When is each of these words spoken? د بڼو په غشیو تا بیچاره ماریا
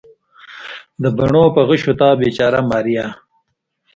د 1.01 1.03
بڼو 1.17 1.43
په 1.55 1.61
غشیو 1.67 1.93
تا 1.99 2.09
بیچاره 2.21 2.61
ماریا 2.69 3.05